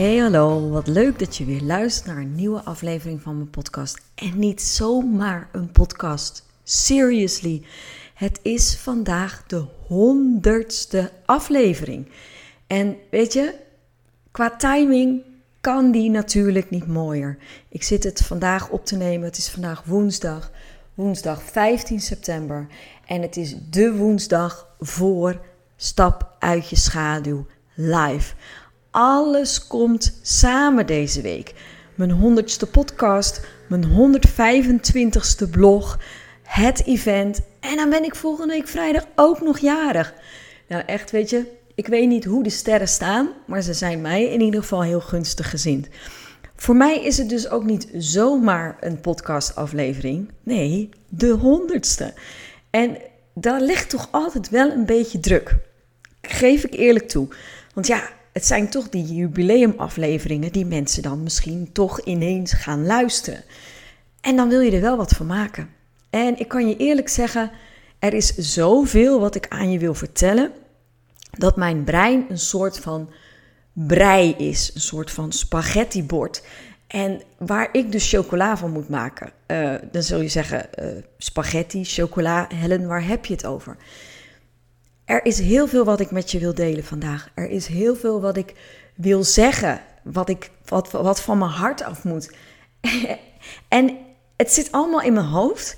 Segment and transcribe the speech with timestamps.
[0.00, 4.00] Hey hallo, wat leuk dat je weer luistert naar een nieuwe aflevering van mijn podcast.
[4.14, 7.62] En niet zomaar een podcast, seriously.
[8.14, 12.08] Het is vandaag de honderdste aflevering.
[12.66, 13.54] En weet je,
[14.30, 15.22] qua timing
[15.60, 17.38] kan die natuurlijk niet mooier.
[17.68, 19.26] Ik zit het vandaag op te nemen.
[19.26, 20.50] Het is vandaag woensdag,
[20.94, 22.66] woensdag 15 september.
[23.06, 25.40] En het is de woensdag voor
[25.76, 28.34] Stap uit je schaduw live.
[28.90, 31.54] Alles komt samen deze week.
[31.94, 35.98] Mijn 100ste podcast, mijn 125ste blog,
[36.42, 37.40] het event.
[37.60, 40.14] En dan ben ik volgende week vrijdag ook nog jarig.
[40.68, 44.24] Nou, echt, weet je, ik weet niet hoe de sterren staan, maar ze zijn mij
[44.24, 45.88] in ieder geval heel gunstig gezind.
[46.56, 50.30] Voor mij is het dus ook niet zomaar een podcastaflevering.
[50.42, 52.14] Nee, de honderdste.
[52.70, 52.96] En
[53.34, 55.56] daar ligt toch altijd wel een beetje druk.
[56.22, 57.28] Geef ik eerlijk toe.
[57.74, 63.44] Want ja, het zijn toch die jubileumafleveringen die mensen dan misschien toch ineens gaan luisteren.
[64.20, 65.68] En dan wil je er wel wat van maken.
[66.10, 67.50] En ik kan je eerlijk zeggen,
[67.98, 70.52] er is zoveel wat ik aan je wil vertellen,
[71.30, 73.10] dat mijn brein een soort van
[73.72, 76.42] brei is, een soort van spaghettibord.
[76.86, 80.86] En waar ik dus chocola van moet maken, uh, dan zul je zeggen: uh,
[81.18, 83.76] spaghetti, chocola, Helen, waar heb je het over?
[85.10, 87.28] Er is heel veel wat ik met je wil delen vandaag.
[87.34, 88.54] Er is heel veel wat ik
[88.94, 92.30] wil zeggen, wat, ik, wat, wat van mijn hart af moet.
[93.68, 93.96] en
[94.36, 95.76] het zit allemaal in mijn hoofd.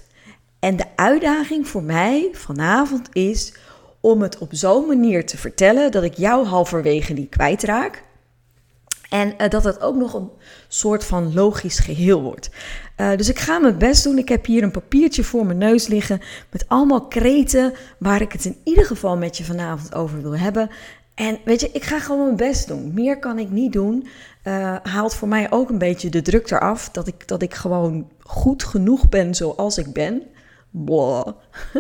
[0.58, 3.54] En de uitdaging voor mij vanavond is
[4.00, 8.02] om het op zo'n manier te vertellen dat ik jou halverwege niet kwijtraak.
[9.12, 10.30] En uh, dat het ook nog een
[10.68, 12.50] soort van logisch geheel wordt.
[12.96, 14.18] Uh, dus ik ga mijn best doen.
[14.18, 18.44] Ik heb hier een papiertje voor mijn neus liggen met allemaal kreten waar ik het
[18.44, 20.70] in ieder geval met je vanavond over wil hebben.
[21.14, 22.94] En weet je, ik ga gewoon mijn best doen.
[22.94, 24.06] Meer kan ik niet doen.
[24.44, 28.08] Uh, haalt voor mij ook een beetje de druk eraf dat ik, dat ik gewoon
[28.18, 30.22] goed genoeg ben zoals ik ben.
[30.70, 31.26] Blah.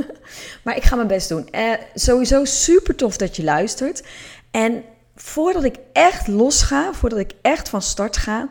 [0.64, 1.48] maar ik ga mijn best doen.
[1.94, 4.02] Sowieso super tof dat je luistert.
[4.50, 4.84] En
[5.14, 8.48] voordat ik echt losga, voordat ik echt van start ga,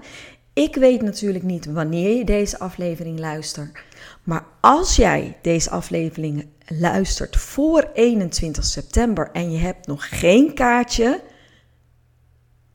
[0.54, 3.84] ik weet natuurlijk niet wanneer je deze aflevering luistert.
[4.24, 11.22] Maar als jij deze aflevering luistert voor 21 september en je hebt nog geen kaartje,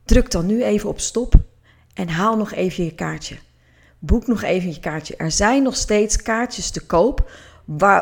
[0.05, 1.33] druk dan nu even op stop
[1.93, 3.37] en haal nog even je kaartje.
[3.99, 5.15] Boek nog even je kaartje.
[5.15, 7.31] Er zijn nog steeds kaartjes te koop,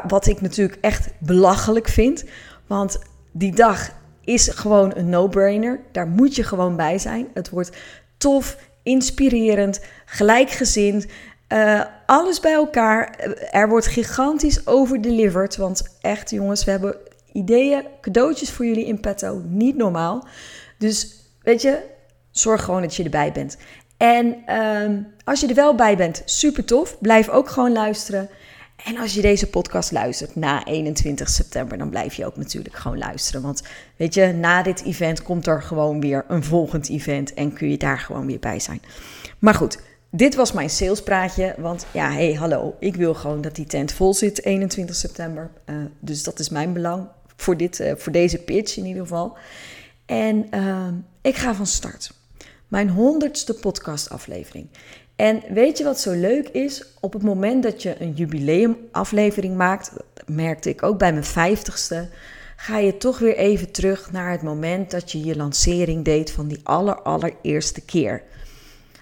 [0.08, 2.24] wat ik natuurlijk echt belachelijk vind.
[2.68, 3.00] Want
[3.32, 3.92] die dag
[4.26, 5.80] is gewoon een no-brainer.
[5.92, 7.28] Daar moet je gewoon bij zijn.
[7.34, 7.72] Het wordt
[8.18, 11.06] tof, inspirerend, gelijkgezind.
[11.50, 13.20] Uh, alles bij elkaar.
[13.52, 15.56] Er wordt gigantisch over delivered.
[15.56, 16.96] Want echt, jongens, we hebben
[17.32, 19.42] ideeën, cadeautjes voor jullie in petto.
[19.46, 20.28] Niet normaal.
[20.78, 21.80] Dus weet je,
[22.32, 23.58] zorg gewoon dat je erbij bent.
[23.98, 26.98] En uh, als je er wel bij bent, super tof.
[27.00, 28.30] Blijf ook gewoon luisteren.
[28.76, 32.98] En als je deze podcast luistert na 21 september, dan blijf je ook natuurlijk gewoon
[32.98, 33.42] luisteren.
[33.42, 33.64] Want
[33.96, 37.78] weet je, na dit event komt er gewoon weer een volgend event en kun je
[37.78, 38.82] daar gewoon weer bij zijn.
[39.40, 41.56] Maar goed, dit was mijn salespraatje.
[41.58, 45.52] Want ja, hey, hallo, ik wil gewoon dat die tent vol zit 21 september.
[45.66, 49.38] Uh, dus dat is mijn belang voor, dit, uh, voor deze pitch in ieder geval.
[50.06, 50.88] En uh,
[51.22, 52.14] ik ga van start.
[52.68, 54.68] Mijn honderdste podcastaflevering.
[55.16, 56.86] En weet je wat zo leuk is?
[57.00, 62.08] Op het moment dat je een jubileumaflevering maakt, dat merkte ik ook bij mijn vijftigste,
[62.56, 66.48] ga je toch weer even terug naar het moment dat je je lancering deed van
[66.48, 68.24] die aller allereerste keer.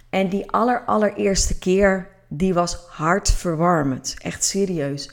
[0.09, 4.15] En die aller allereerste keer, die was hartverwarmend.
[4.17, 5.11] Echt serieus.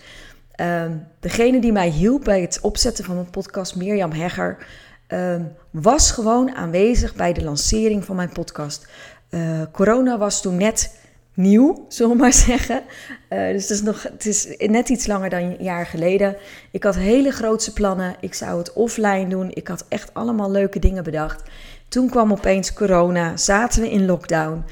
[0.61, 4.67] Um, degene die mij hielp bij het opzetten van mijn podcast, Mirjam Hegger,
[5.09, 8.87] um, was gewoon aanwezig bij de lancering van mijn podcast.
[9.31, 10.99] Uh, corona was toen net
[11.35, 12.83] nieuw, zullen we maar zeggen.
[13.31, 16.37] Uh, dus het is, nog, het is net iets langer dan een jaar geleden.
[16.71, 18.17] Ik had hele grootse plannen.
[18.21, 19.51] Ik zou het offline doen.
[19.55, 21.43] Ik had echt allemaal leuke dingen bedacht.
[21.89, 24.65] Toen kwam opeens corona, zaten we in lockdown.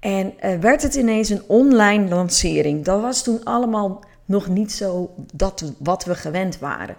[0.00, 2.84] En werd het ineens een online lancering.
[2.84, 6.96] Dat was toen allemaal nog niet zo dat, wat we gewend waren.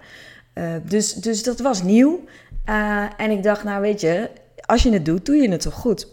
[0.54, 2.20] Uh, dus, dus dat was nieuw.
[2.64, 4.30] Eh, en ik dacht, nou weet je,
[4.60, 6.08] als je het doet, doe je het toch goed.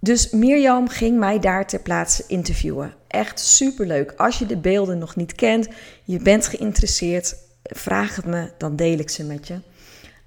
[0.00, 2.94] Dus Mirjam ging mij daar ter plaatse interviewen.
[3.08, 4.12] Echt superleuk.
[4.16, 5.68] Als je de beelden nog niet kent,
[6.04, 9.60] je bent geïnteresseerd, vraag het me, dan deel ik ze met je.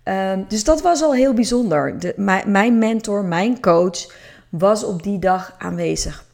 [0.03, 2.00] Ehm, dus dat was al heel bijzonder.
[2.00, 2.13] De,
[2.45, 4.13] mijn mentor, mijn coach,
[4.50, 6.25] was op die dag aanwezig.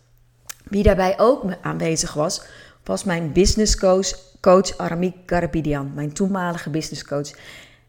[0.64, 2.42] Wie daarbij ook aanwezig was,
[2.84, 7.32] was mijn business coach, coach Aramik Garabidian, mijn toenmalige business coach.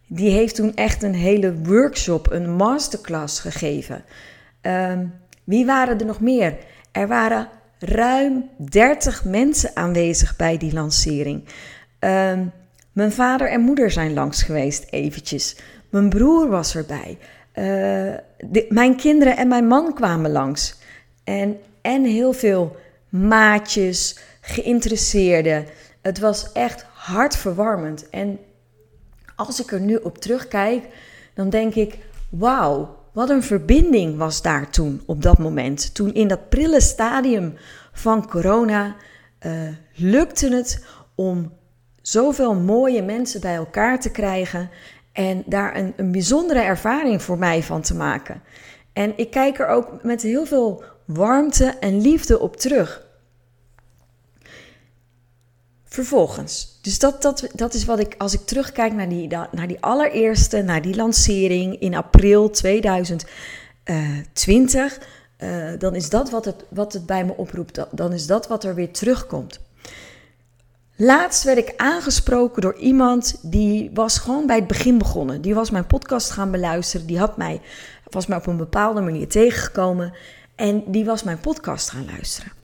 [0.06, 4.04] Die heeft toen echt een hele workshop, een masterclass gegeven.
[4.60, 5.06] Ehm,
[5.48, 6.56] wie waren er nog meer?
[6.92, 7.48] Er waren
[7.78, 11.44] ruim 30 mensen aanwezig bij die lancering.
[11.98, 12.44] Ehm,
[12.92, 15.56] mijn vader en moeder zijn langs geweest, eventjes.
[15.90, 17.18] Mijn broer was erbij.
[17.54, 18.14] Uh,
[18.68, 20.78] mijn kinderen en mijn man kwamen langs.
[21.24, 22.76] En, en heel veel
[23.08, 25.66] maatjes, geïnteresseerden.
[26.02, 28.10] Het was echt hartverwarmend.
[28.10, 28.38] En
[29.36, 30.84] als ik er nu op terugkijk,
[31.34, 31.98] dan denk ik:
[32.30, 35.94] wauw, wat een verbinding was daar toen op dat moment.
[35.94, 37.54] Toen in dat prille stadium
[37.92, 38.96] van corona
[39.46, 39.52] uh,
[39.94, 40.84] lukte het
[41.14, 41.52] om
[42.02, 44.70] zoveel mooie mensen bij elkaar te krijgen
[45.12, 48.42] en daar een, een bijzondere ervaring voor mij van te maken.
[48.92, 53.07] En ik kijk er ook met heel veel warmte en liefde op terug.
[55.88, 59.80] Vervolgens, dus dat, dat, dat is wat ik, als ik terugkijk naar die, naar die
[59.80, 64.98] allereerste, naar die lancering in april 2020,
[65.38, 67.80] uh, dan is dat wat het, wat het bij me oproept.
[67.90, 69.60] Dan is dat wat er weer terugkomt.
[70.96, 75.40] Laatst werd ik aangesproken door iemand die was gewoon bij het begin begonnen.
[75.40, 77.06] Die was mijn podcast gaan beluisteren.
[77.06, 77.60] Die had mij,
[78.10, 80.12] was mij op een bepaalde manier tegengekomen.
[80.54, 82.57] En die was mijn podcast gaan luisteren.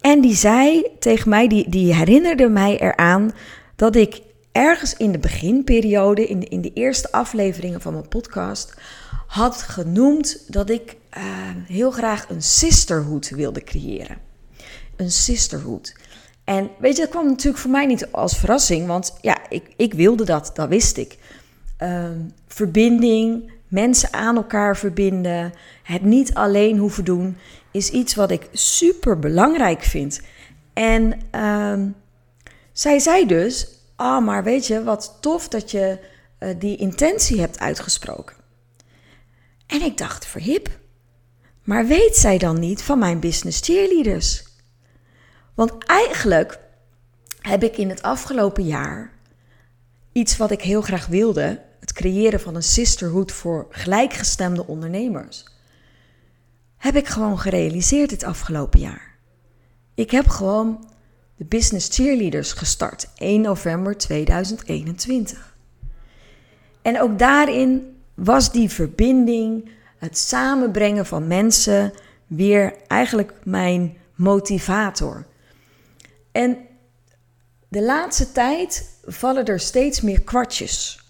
[0.00, 3.32] En die zei tegen mij, die, die herinnerde mij eraan
[3.76, 4.20] dat ik
[4.52, 8.74] ergens in de beginperiode, in de, in de eerste afleveringen van mijn podcast,
[9.26, 11.22] had genoemd dat ik uh,
[11.66, 14.16] heel graag een sisterhood wilde creëren.
[14.96, 15.94] Een sisterhood.
[16.44, 19.94] En weet je, dat kwam natuurlijk voor mij niet als verrassing, want ja, ik, ik
[19.94, 21.18] wilde dat, dat wist ik.
[21.76, 25.52] Ehm, verbinding, mensen aan elkaar verbinden,
[25.82, 27.36] het niet alleen hoeven doen,
[27.78, 30.20] is iets wat ik super belangrijk vind.
[30.72, 31.94] En um,
[32.72, 35.98] zij zei dus: Ah, oh, maar weet je, wat tof dat je
[36.40, 38.36] uh, die intentie hebt uitgesproken.
[39.66, 40.78] En ik dacht: verhip.
[41.62, 44.44] Maar weet zij dan niet van mijn business cheerleaders?
[45.54, 46.58] Want eigenlijk
[47.40, 49.12] heb ik in het afgelopen jaar
[50.12, 55.44] iets wat ik heel graag wilde: het creëren van een sisterhood voor gelijkgestemde ondernemers.
[56.78, 59.14] Heb ik gewoon gerealiseerd het afgelopen jaar.
[59.94, 60.88] Ik heb gewoon
[61.36, 65.56] de Business Cheerleaders gestart 1 november 2021.
[66.82, 71.92] En ook daarin was die verbinding, het samenbrengen van mensen,
[72.26, 75.26] weer eigenlijk mijn motivator.
[76.32, 76.58] En
[77.68, 81.02] de laatste tijd vallen er steeds meer kwartjes.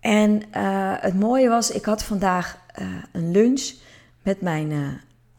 [0.00, 3.72] En uh, het mooie was, ik had vandaag uh, een lunch
[4.22, 4.88] met mijn uh,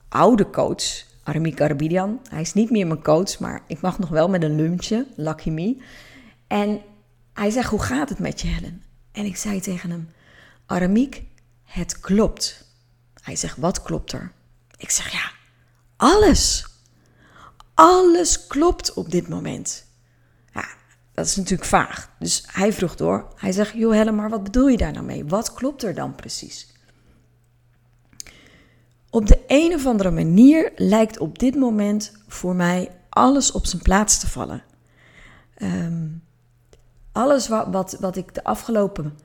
[0.09, 0.83] oude coach,
[1.23, 2.19] Aramik Arabidian.
[2.29, 5.49] Hij is niet meer mijn coach, maar ik mag nog wel met een lunchje, lucky
[5.49, 5.81] me.
[6.47, 6.81] En
[7.33, 8.83] hij zegt, hoe gaat het met je Helen?
[9.11, 10.09] En ik zei tegen hem,
[10.65, 11.23] Aramik,
[11.63, 12.65] het klopt.
[13.21, 14.31] Hij zegt, wat klopt er?
[14.77, 15.31] Ik zeg, ja,
[15.95, 16.65] alles.
[17.73, 19.85] Alles klopt op dit moment.
[20.53, 20.67] Ja,
[21.13, 22.09] dat is natuurlijk vaag.
[22.19, 23.33] Dus hij vroeg door.
[23.35, 25.25] Hij zegt, joh Helen, maar wat bedoel je daar nou mee?
[25.25, 26.72] Wat klopt er dan precies?
[29.13, 33.81] Op de een of andere manier lijkt op dit moment voor mij alles op zijn
[33.81, 34.63] plaats te vallen.
[35.57, 36.23] Um,
[37.11, 39.17] alles wat, wat, wat ik de afgelopen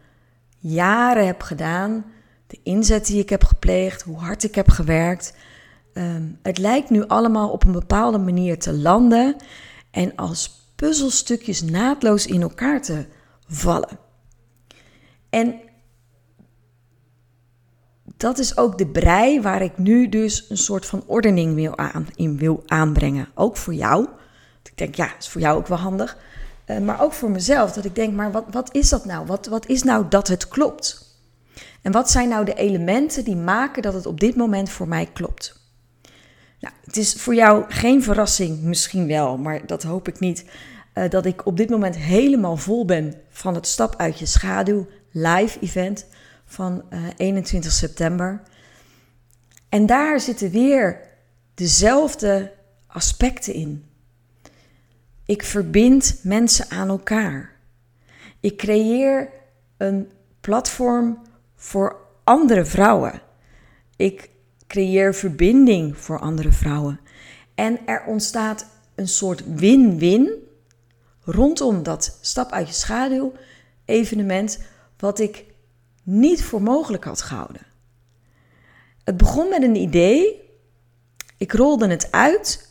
[0.59, 2.05] jaren heb gedaan,
[2.47, 5.35] de inzet die ik heb gepleegd, hoe hard ik heb gewerkt,
[5.95, 9.37] Um, het lijkt nu allemaal op een bepaalde manier te landen
[9.91, 13.07] en als puzzelstukjes naadloos in elkaar te
[13.47, 13.99] vallen.
[15.31, 15.61] En
[18.19, 22.07] dat is ook de brei waar ik nu dus een soort van ordening wil aan,
[22.15, 23.29] in wil aanbrengen.
[23.35, 24.07] Ook voor jou.
[24.65, 26.19] Ik denk, ja, is voor jou ook wel handig.
[26.67, 27.73] Uh, maar ook voor mezelf.
[27.73, 29.27] Dat ik denk, maar wat, wat is dat nou?
[29.27, 31.17] Wat, wat is nou dat het klopt?
[31.83, 35.09] En wat zijn nou de elementen die maken dat het op dit moment voor mij
[35.13, 35.61] klopt?
[36.61, 40.45] Nou, het is voor jou geen verrassing, misschien wel, maar dat hoop ik niet.
[40.95, 44.87] Uh, dat ik op dit moment helemaal vol ben van het Stap uit je schaduw
[45.13, 46.07] live event
[46.49, 48.43] van uh, eh, 21 september.
[49.69, 51.01] En daar zitten weer
[51.55, 52.53] dezelfde
[52.87, 53.85] aspecten in.
[55.25, 57.57] Ik verbind mensen aan elkaar.
[58.41, 59.29] Ik creëer
[59.77, 61.19] een platform
[61.55, 63.23] voor andere vrouwen.
[63.97, 64.31] Ik
[64.67, 67.01] creëer verbinding voor andere vrouwen.
[67.55, 70.31] En er ontstaat een soort win-win
[71.21, 73.33] rondom dat stap uit je schaduw
[73.85, 74.59] evenement,
[74.99, 75.45] wat ik
[76.11, 77.63] niet voor mogelijk had gehouden.
[79.05, 80.41] Het begon met een idee.
[81.37, 82.69] Ik rolde het uit.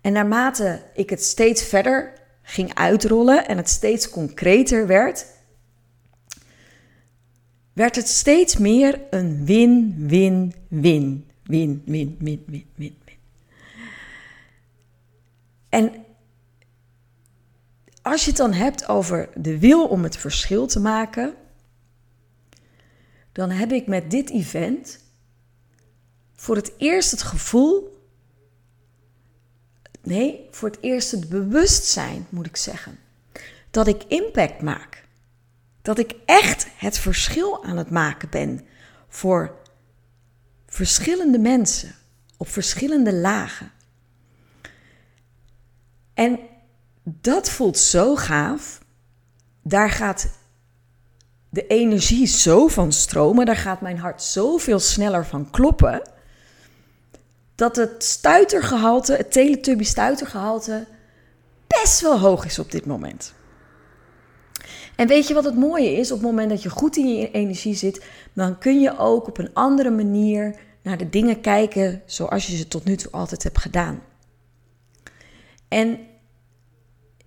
[0.00, 5.26] En naarmate ik het steeds verder ging uitrollen en het steeds concreter werd,
[7.72, 11.28] werd het steeds meer een win-win-win.
[11.44, 12.98] Win-win-win-win-win.
[15.68, 15.92] En
[18.02, 21.34] als je het dan hebt over de wil om het verschil te maken,
[23.40, 24.98] dan heb ik met dit event
[26.34, 28.04] voor het eerst het gevoel,
[30.02, 32.98] nee, voor het eerst het bewustzijn, moet ik zeggen,
[33.70, 35.04] dat ik impact maak.
[35.82, 38.60] Dat ik echt het verschil aan het maken ben
[39.08, 39.56] voor
[40.66, 41.94] verschillende mensen
[42.36, 43.70] op verschillende lagen.
[46.14, 46.38] En
[47.02, 48.80] dat voelt zo gaaf.
[49.62, 50.39] Daar gaat
[51.50, 56.02] de energie zo van stromen, daar gaat mijn hart zoveel sneller van kloppen,
[57.54, 60.86] dat het stuitergehalte, het Teletubby stuitergehalte,
[61.66, 63.34] best wel hoog is op dit moment.
[64.96, 66.10] En weet je wat het mooie is?
[66.10, 69.38] Op het moment dat je goed in je energie zit, dan kun je ook op
[69.38, 73.58] een andere manier naar de dingen kijken zoals je ze tot nu toe altijd hebt
[73.58, 74.02] gedaan.
[75.68, 75.98] En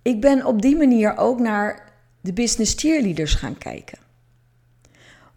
[0.02, 4.03] ik ben op die manier ook naar de business cheerleaders gaan kijken.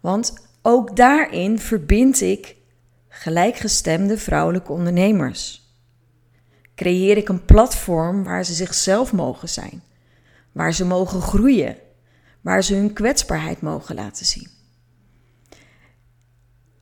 [0.08, 2.56] Want ook daarin verbind ik
[3.08, 5.72] gelijkgestemde vrouwelijke ondernemers.
[6.76, 9.84] Creëer ik een platform waar ze zichzelf mogen zijn,
[10.52, 11.78] waar ze mogen groeien,
[12.42, 14.48] waar ze hun kwetsbaarheid mogen laten zien.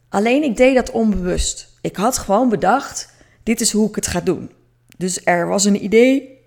[0.09, 1.77] Alleen ik deed dat onbewust.
[1.81, 3.13] Ik had gewoon bedacht:
[3.43, 4.51] dit is hoe ik het ga doen.
[4.97, 6.39] Dus er was een idee,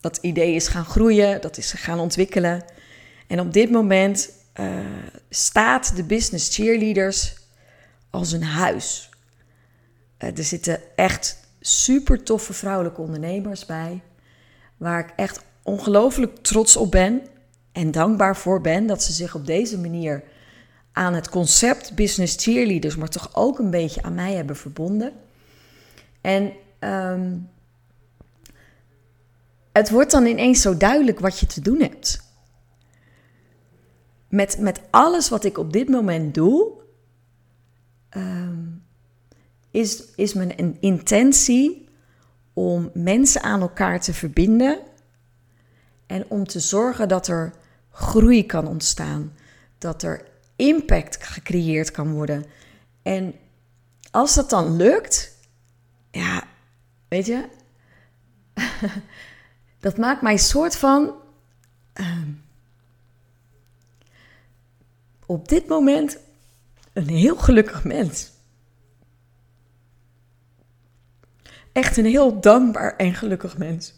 [0.00, 2.64] dat idee is gaan groeien, dat is gaan ontwikkelen.
[3.26, 4.66] En op dit moment uh,
[5.28, 7.34] staat de business cheerleaders
[8.10, 9.08] als een huis.
[10.18, 14.02] Uh, er zitten echt super toffe vrouwelijke ondernemers bij,
[14.76, 17.22] waar ik echt ongelooflijk trots op ben
[17.72, 20.22] en dankbaar voor ben dat ze zich op deze manier
[20.92, 25.12] aan het concept business cheerleaders, maar toch ook een beetje aan mij hebben verbonden.
[26.20, 27.48] En um,
[29.72, 32.29] het wordt dan ineens zo duidelijk wat je te doen hebt.
[34.30, 36.72] Met, met alles wat ik op dit moment doe,
[38.16, 38.82] um,
[39.70, 41.88] is, is mijn intentie
[42.52, 44.78] om mensen aan elkaar te verbinden
[46.06, 47.52] en om te zorgen dat er
[47.90, 49.32] groei kan ontstaan,
[49.78, 52.44] dat er impact gecreëerd kan worden.
[53.02, 53.34] En
[54.10, 55.36] als dat dan lukt,
[56.10, 56.44] ja,
[57.08, 57.48] weet je,
[59.80, 61.14] dat maakt mij soort van.
[61.94, 62.16] Uh,
[65.30, 66.18] op dit moment
[66.92, 68.30] een heel gelukkig mens.
[71.72, 73.94] Echt een heel dankbaar en gelukkig mens.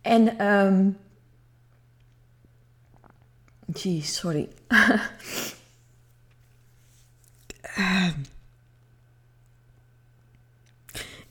[0.00, 0.96] En, um,
[3.72, 4.48] gee, sorry.
[7.76, 8.08] uh,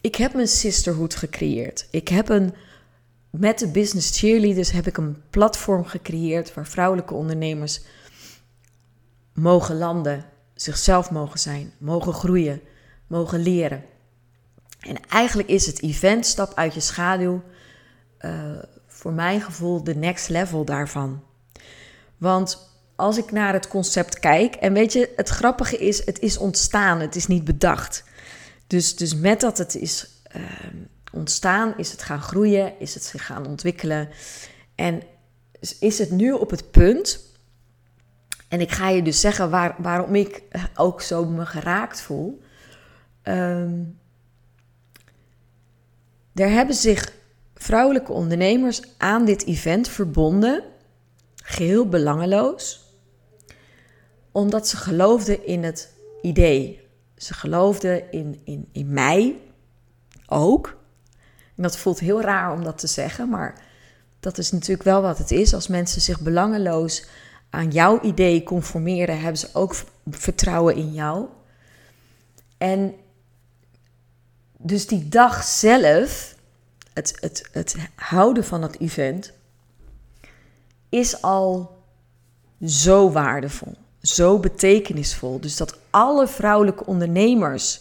[0.01, 1.88] Ik heb een sisterhood gecreëerd.
[1.92, 2.54] Ik heb een,
[3.39, 7.82] met de business cheerleaders heb ik een platform gecreëerd waar vrouwelijke ondernemers
[9.34, 12.62] mogen landen, zichzelf mogen zijn, mogen groeien,
[13.08, 13.84] mogen leren.
[14.79, 17.44] En eigenlijk is het event Stap uit je schaduw
[18.22, 18.32] uh,
[18.88, 21.24] voor mijn gevoel de next level daarvan.
[22.17, 26.38] Want als ik naar het concept kijk, en weet je, het grappige is, het is
[26.38, 28.03] ontstaan, het is niet bedacht.
[28.67, 30.44] Dus, dus met dat het is uh,
[31.12, 34.10] ontstaan, is het gaan groeien, is het zich gaan ontwikkelen.
[34.76, 35.02] En
[35.80, 37.26] is het nu op het punt.
[38.48, 40.44] En ik ga je dus zeggen waar, waarom ik
[40.76, 42.42] ook zo me geraakt voel.
[43.24, 44.00] Um,
[46.34, 47.14] er hebben zich
[47.56, 50.64] vrouwelijke ondernemers aan dit event verbonden,
[51.36, 52.86] geheel belangeloos,
[54.32, 59.36] omdat ze geloofden in het idee, ze geloofden in, in, in mij
[60.28, 60.77] ook.
[61.58, 63.62] En dat voelt heel raar om dat te zeggen, maar
[64.20, 65.54] dat is natuurlijk wel wat het is.
[65.54, 67.06] Als mensen zich belangeloos
[67.50, 69.76] aan jouw idee conformeren, hebben ze ook
[70.10, 71.26] vertrouwen in jou.
[72.58, 72.94] En
[74.58, 76.36] dus die dag zelf,
[76.94, 79.34] het, het, het houden van dat event,
[80.90, 81.78] is al
[82.66, 83.76] zo waardevol.
[84.02, 85.40] zo betekenisvol.
[85.40, 87.80] Dus dat alle vrouwelijke ondernemers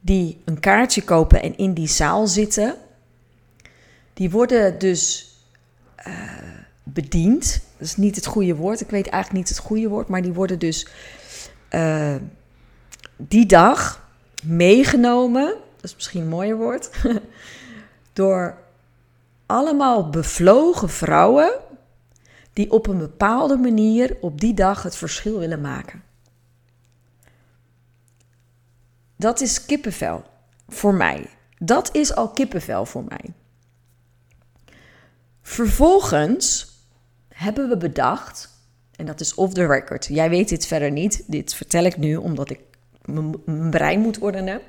[0.00, 2.74] die een kaartje kopen en in die zaal zitten,
[4.20, 5.34] die worden dus
[6.06, 6.14] uh,
[6.82, 7.60] bediend.
[7.76, 8.80] Dat is niet het goede woord.
[8.80, 10.86] Ik weet eigenlijk niet het goede woord, maar die worden dus
[11.70, 12.14] uh,
[13.16, 14.08] die dag
[14.42, 15.46] meegenomen.
[15.46, 16.90] Dat is misschien een mooier woord.
[18.12, 18.58] door
[19.46, 21.52] allemaal bevlogen vrouwen
[22.52, 26.02] die op een bepaalde manier op die dag het verschil willen maken.
[29.16, 30.24] Dat is kippenvel
[30.68, 31.26] voor mij.
[31.58, 33.34] Dat is al kippenvel voor mij.
[35.50, 36.68] Vervolgens
[37.28, 38.48] hebben we bedacht,
[38.96, 40.06] en dat is off the record.
[40.06, 41.22] Jij weet dit verder niet.
[41.26, 42.60] Dit vertel ik nu omdat ik
[43.44, 44.60] mijn brein moet ordenen.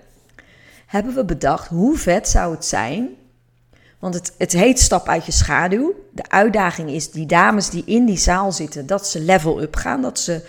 [0.85, 3.09] Hebben we bedacht hoe vet zou het zijn
[3.99, 5.93] want het, het heet stap uit je schaduw.
[6.11, 10.01] De uitdaging is die dames die in die zaal zitten, dat ze level up gaan.
[10.01, 10.47] Dat ze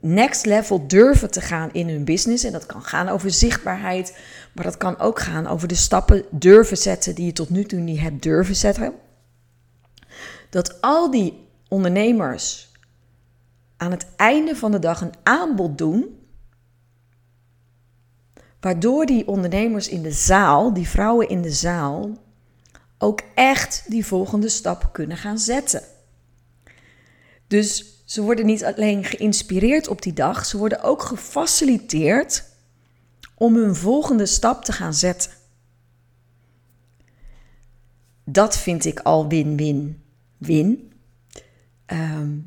[0.00, 2.44] next level durven te gaan in hun business.
[2.44, 4.18] En dat kan gaan over zichtbaarheid.
[4.52, 7.80] Maar dat kan ook gaan over de stappen durven zetten die je tot nu toe
[7.80, 8.92] niet hebt durven zetten.
[10.50, 12.72] Dat al die ondernemers
[13.76, 16.26] aan het einde van de dag een aanbod doen.
[18.60, 22.16] Waardoor die ondernemers in de zaal, die vrouwen in de zaal,
[22.98, 25.82] ook echt die volgende stap kunnen gaan zetten.
[27.46, 32.44] Dus ze worden niet alleen geïnspireerd op die dag, ze worden ook gefaciliteerd
[33.34, 35.30] om hun volgende stap te gaan zetten.
[38.24, 39.26] Dat vind ik al
[40.38, 40.92] win-win-win.
[41.86, 42.38] Ehm,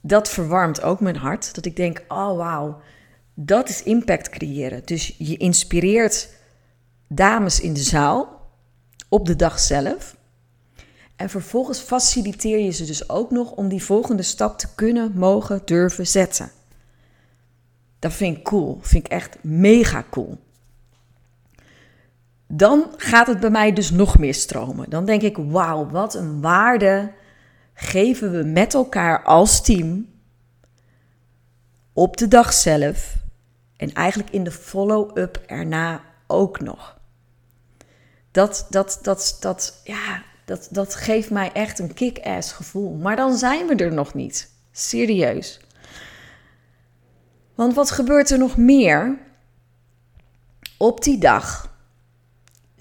[0.00, 1.54] dat verwarmt ook mijn hart.
[1.54, 2.80] Dat ik denk: oh wauw,
[3.34, 4.82] dat is impact creëren.
[4.84, 6.28] Dus je inspireert
[7.08, 8.48] dames in de zaal
[9.08, 10.16] op de dag zelf.
[11.16, 15.62] En vervolgens faciliteer je ze dus ook nog om die volgende stap te kunnen, mogen,
[15.64, 16.50] durven zetten.
[17.98, 18.78] Dat vind ik cool.
[18.82, 20.38] Vind ik echt mega cool.
[22.52, 24.90] Dan gaat het bij mij dus nog meer stromen.
[24.90, 27.12] Dan denk ik, wauw, wat een waarde
[27.74, 30.08] geven we met elkaar als team
[31.92, 33.14] op de dag zelf
[33.76, 37.00] en eigenlijk in de follow-up erna ook nog
[38.30, 42.96] dat, dat, dat, dat, ja, dat, dat geeft mij echt een kick-ass gevoel.
[42.96, 44.52] Maar dan zijn we er nog niet.
[44.72, 45.60] Serieus.
[47.54, 49.18] Want wat gebeurt er nog meer?
[50.76, 51.69] Op die dag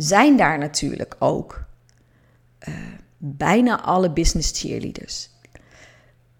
[0.02, 1.64] zijn daar natuurlijk ook
[2.68, 2.76] uh,
[3.18, 5.30] bijna alle business cheerleaders.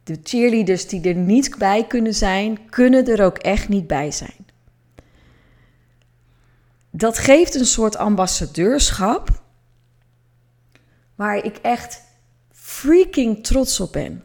[0.04, 4.48] De cheerleaders die er niet bij kunnen zijn, kunnen er ook echt niet bij zijn
[6.92, 9.42] dat geeft een soort ambassadeurschap
[11.16, 12.02] waar ik echt
[12.52, 14.24] freaking trots op ben.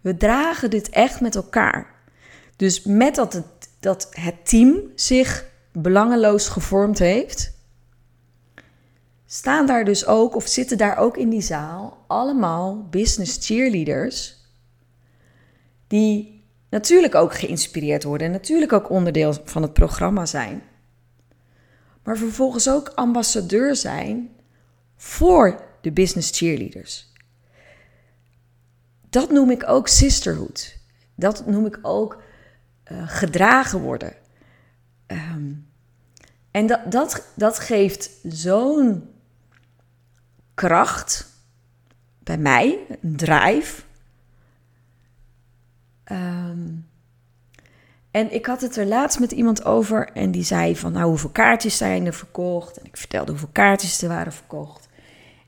[0.00, 1.94] We dragen dit echt met elkaar.
[2.56, 3.42] Dus met dat
[3.80, 7.52] dat het team zich belangeloos gevormd heeft,
[9.34, 14.36] staan daar dus ook, of zitten daar ook in die zaal, allemaal business cheerleaders.
[15.86, 20.62] Die natuurlijk ook geïnspireerd worden en natuurlijk ook onderdeel van het programma zijn
[22.04, 24.30] maar vervolgens ook ambassadeur zijn
[24.96, 27.12] voor de business cheerleaders.
[29.10, 30.78] Dat noem ik ook sisterhood.
[31.14, 32.22] Dat noem ik ook
[32.92, 34.12] uh, gedragen worden.
[35.06, 35.68] Um,
[36.50, 39.08] en dat, dat, dat geeft zo'n
[40.54, 41.32] kracht
[42.18, 43.82] bij mij, een drive.
[46.12, 46.86] Um,
[48.10, 51.30] en ik had het er laatst met iemand over en die zei van, nou, hoeveel
[51.30, 52.76] kaartjes zijn er verkocht?
[52.76, 54.88] En ik vertelde hoeveel kaartjes er waren verkocht.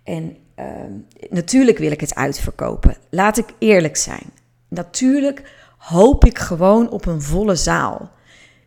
[0.02, 0.92] En ehm,
[1.30, 2.96] natuurlijk wil ik het uitverkopen.
[3.10, 4.30] Laat ik eerlijk zijn.
[4.68, 8.10] Natuurlijk hoop ik gewoon op een volle zaal.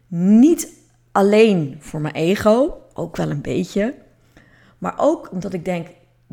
[0.07, 0.73] Niet
[1.11, 3.95] alleen voor mijn ego, ook wel een beetje.
[4.77, 5.87] Maar ook omdat ik denk,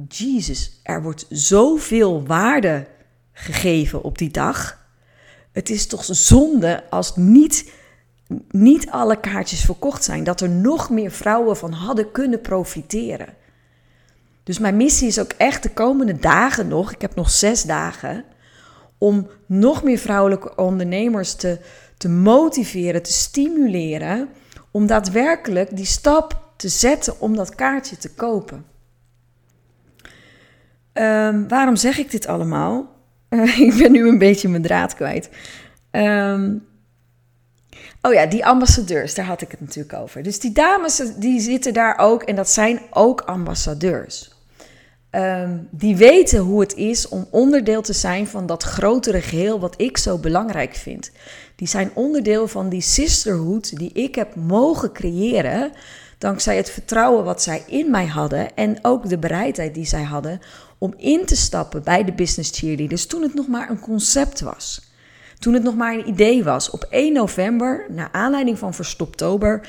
[0.09, 2.87] Jezus, er wordt zoveel waarde
[3.33, 4.85] gegeven op die dag.
[5.53, 7.73] Het is toch zonde als niet,
[8.51, 10.25] niet alle kaartjes verkocht zijn.
[10.25, 13.35] Dat er nog meer vrouwen van hadden kunnen profiteren.
[14.43, 18.25] Dus mijn missie is ook echt de komende dagen nog, ik heb nog zes dagen,
[18.99, 21.59] om nog meer vrouwelijke ondernemers te,
[21.97, 24.29] te motiveren, te stimuleren,
[24.71, 28.76] om daadwerkelijk die stap te zetten om dat kaartje te kopen.
[30.99, 32.95] Um, waarom zeg ik dit allemaal?
[33.69, 35.29] ik ben nu een beetje mijn draad kwijt.
[35.91, 36.55] Ehm,
[38.03, 40.23] oh ja, die ambassadeurs, daar had ik het natuurlijk over.
[40.23, 44.36] Dus die dames, die zitten daar ook en dat zijn ook ambassadeurs.
[45.11, 49.75] Ehm, die weten hoe het is om onderdeel te zijn van dat grotere geheel wat
[49.77, 51.11] ik zo belangrijk vind.
[51.57, 55.73] Die zijn onderdeel van die sisterhood die ik heb mogen creëren.
[56.19, 60.41] Dankzij het vertrouwen wat zij in mij hadden en ook de bereidheid die zij hadden
[60.79, 64.91] om in te stappen bij de business cheerleaders toen het nog maar een concept was.
[65.39, 66.71] Toen het nog maar een idee was.
[66.71, 69.69] Op 1 november, naar aanleiding van Verstoptober,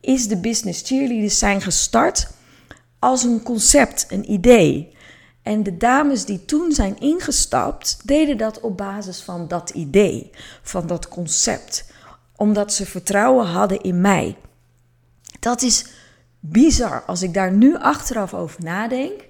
[0.00, 2.28] is de business cheerleaders zijn gestart
[2.98, 4.94] als een concept, een idee.
[5.42, 10.30] En de dames die toen zijn ingestapt, deden dat op basis van dat idee,
[10.62, 11.92] van dat concept,
[12.36, 14.36] omdat ze vertrouwen hadden in mij.
[15.40, 15.86] Dat is
[16.40, 17.02] bizar.
[17.04, 19.24] Als ik daar nu achteraf over nadenk,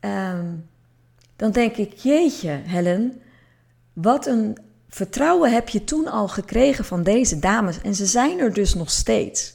[0.00, 0.46] ehm,
[1.36, 3.20] dan denk ik: jeetje, Helen,
[3.92, 7.80] wat een vertrouwen heb je toen al gekregen van deze dames.
[7.80, 9.54] En ze zijn er dus nog steeds.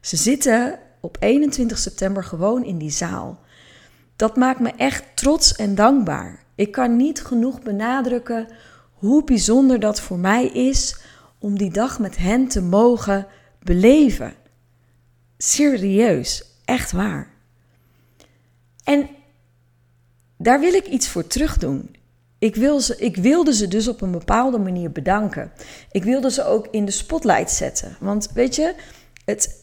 [0.00, 3.40] Ze zitten op 21 september gewoon in die zaal.
[4.16, 6.44] Dat maakt me echt trots en dankbaar.
[6.54, 8.48] Ik kan niet genoeg benadrukken
[8.92, 11.00] hoe bijzonder dat voor mij is
[11.38, 13.26] om die dag met hen te mogen
[13.62, 14.34] beleven.
[15.38, 17.30] Serieus, echt waar.
[18.84, 19.08] En
[20.36, 21.96] daar wil ik iets voor terug doen.
[22.38, 25.52] Ik, wil ze, ik wilde ze dus op een bepaalde manier bedanken.
[25.90, 27.96] Ik wilde ze ook in de spotlight zetten.
[28.00, 28.74] Want weet je,
[29.24, 29.59] het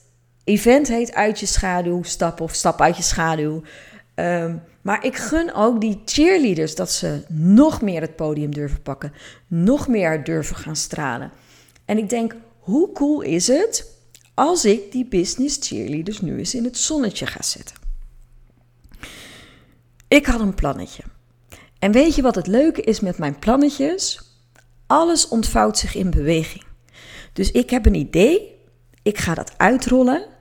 [0.48, 3.62] event heet Uit je schaduw stappen of Stap uit je schaduw.
[4.16, 9.14] Ehm, maar ik gun ook die cheerleaders dat ze nog meer het podium durven pakken,
[9.48, 11.32] nog meer durven gaan stralen.
[11.86, 13.92] En ik denk, hoe cool is het
[14.34, 17.76] als ik die business cheerleaders nu eens in het zonnetje ga zetten?
[20.08, 21.04] Ik had een plannetje.
[21.80, 24.22] En weet je wat het leuke is met mijn plannetjes?
[24.88, 26.64] Alles ontvouwt zich in beweging.
[27.34, 28.56] Dus ik heb een idee,
[29.04, 30.36] ik ga dat uitrollen.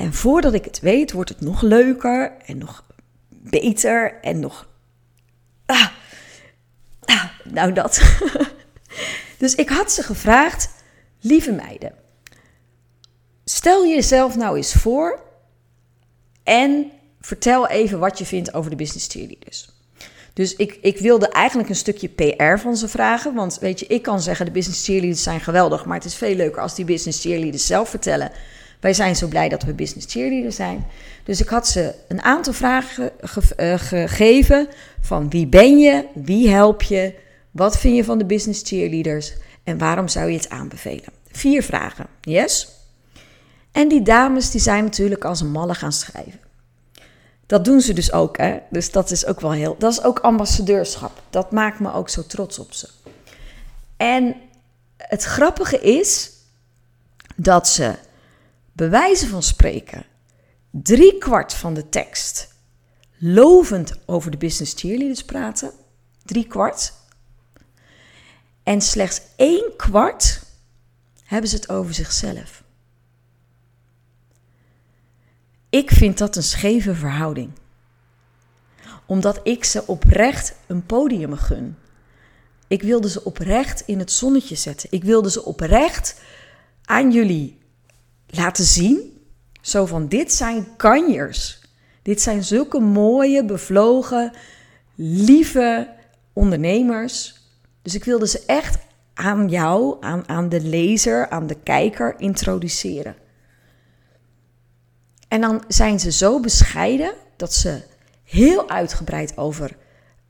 [0.00, 2.84] En voordat ik het weet, wordt het nog leuker en nog
[3.28, 4.68] beter en nog.
[5.66, 5.86] Ah,
[7.00, 8.00] ah, nou, dat.
[9.38, 10.70] dus ik had ze gevraagd,
[11.20, 11.92] lieve meiden,
[13.44, 15.22] stel jezelf nou eens voor
[16.42, 19.68] en vertel even wat je vindt over de business cheerleaders.
[20.32, 23.34] Dus ik, ik wilde eigenlijk een stukje PR van ze vragen.
[23.34, 25.84] Want weet je, ik kan zeggen de business cheerleaders zijn geweldig.
[25.84, 28.32] Maar het is veel leuker als die business cheerleaders zelf vertellen.
[28.80, 30.86] Wij zijn zo blij dat we business cheerleaders zijn.
[31.24, 33.10] Dus ik had ze een aantal vragen
[33.56, 34.68] eh, gegeven.
[35.00, 36.04] Van wie ben je?
[36.14, 37.14] Wie help je?
[37.50, 39.32] Wat vind je van de business cheerleaders?
[39.64, 41.12] En waarom zou je het aanbevelen?
[41.30, 42.06] Vier vragen.
[42.20, 42.68] Yes?
[43.72, 46.40] En die dames die zijn natuurlijk als een malle gaan schrijven.
[47.46, 48.58] Dat doen ze dus ook, hè?
[48.70, 49.76] Dus dat is ook wel heel.
[49.78, 51.22] Dat is ook ambassadeurschap.
[51.30, 52.88] Dat maakt me ook zo trots op ze.
[53.96, 54.36] En
[54.96, 56.30] het grappige is
[57.36, 57.94] dat ze,
[58.80, 60.04] bewijzen van spreken,
[60.70, 62.54] drie kwart van de tekst
[63.18, 65.70] lovend over de business cheerleaders praten.
[66.24, 66.92] Drie kwart.
[68.62, 70.42] En slechts één kwart
[71.24, 72.62] hebben ze het over zichzelf.
[75.70, 77.50] Ik vind dat een scheve verhouding.
[79.06, 81.76] Omdat ik ze oprecht een podium gun.
[82.68, 84.88] Ik wilde ze oprecht in het zonnetje zetten.
[84.92, 86.20] Ik wilde ze oprecht
[86.84, 87.59] aan jullie
[88.30, 89.18] laten zien.
[89.60, 91.60] Zo van, dit zijn kanjers.
[92.02, 94.32] Dit zijn zulke mooie, bevlogen,
[94.94, 95.88] lieve
[96.32, 97.34] ondernemers.
[97.82, 98.78] Dus ik wilde ze echt
[99.14, 103.16] aan jou, aan, aan de lezer, aan de kijker introduceren.
[105.28, 107.82] En dan zijn ze zo bescheiden dat ze
[108.24, 109.76] heel uitgebreid over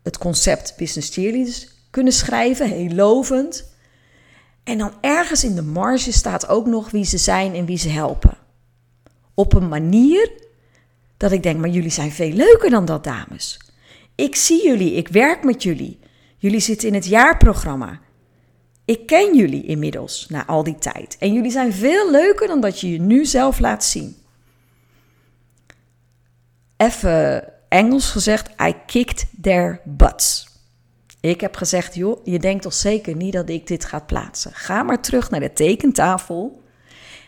[0.03, 3.70] het concept business cheerleaders kunnen schrijven, heel lovend.
[4.65, 7.89] En dan ergens in de marge staat ook nog wie ze zijn en wie ze
[7.89, 8.39] helpen.
[9.35, 10.31] Op een manier
[11.17, 13.61] dat ik denk, maar jullie zijn veel leuker dan dat, dames.
[14.15, 15.99] Ik zie jullie, ik werk met jullie.
[16.37, 18.01] Jullie zitten in het jaarprogramma.
[18.85, 21.17] Ik ken jullie inmiddels na al die tijd.
[21.19, 24.21] En jullie zijn veel leuker dan dat je je nu zelf laat zien
[26.81, 30.50] even Engels gezegd, I kicked their butts.
[31.21, 34.53] Ik heb gezegd, joh, je denkt toch zeker niet dat ik dit ga plaatsen.
[34.55, 36.63] Ga maar terug naar de tekentafel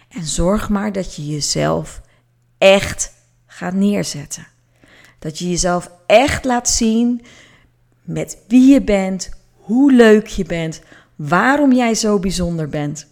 [0.08, 2.00] en zorg maar dat je jezelf
[2.58, 3.12] echt
[3.46, 4.46] gaat neerzetten.
[5.18, 7.24] Dat je jezelf echt laat zien
[8.02, 10.80] met wie je bent, hoe leuk je bent,
[11.16, 13.06] waarom jij zo bijzonder bent.